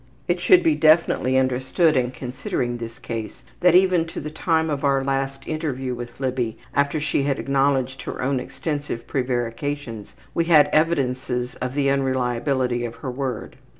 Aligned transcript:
''It 0.27 0.39
should 0.39 0.63
be 0.63 0.73
definitely 0.73 1.37
understood 1.37 1.95
in 1.95 2.09
considering 2.09 2.77
this 2.77 2.97
case 2.97 3.43
that 3.59 3.75
even 3.75 4.07
to 4.07 4.19
the 4.19 4.31
time 4.31 4.71
of 4.71 4.83
our 4.83 5.03
last 5.03 5.47
interview 5.47 5.93
with 5.93 6.19
Libby, 6.19 6.57
after 6.73 6.99
she 6.99 7.21
had 7.21 7.37
acknowledged 7.37 8.01
her 8.01 8.19
own 8.19 8.39
extensive 8.39 9.05
prevarications, 9.05 10.13
we 10.33 10.45
had 10.45 10.69
evidences 10.73 11.53
of 11.57 11.75
the 11.75 11.91
unreliability 11.91 12.83
of 12.83 12.95
her 13.05 13.11
word. 13.11 13.57